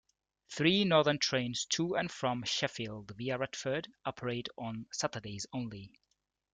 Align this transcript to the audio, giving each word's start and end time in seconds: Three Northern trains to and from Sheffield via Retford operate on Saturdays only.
Three 0.49 0.83
Northern 0.83 1.19
trains 1.19 1.65
to 1.65 1.95
and 1.95 2.09
from 2.11 2.41
Sheffield 2.41 3.11
via 3.17 3.37
Retford 3.37 3.87
operate 4.03 4.49
on 4.57 4.87
Saturdays 4.91 5.45
only. 5.53 5.93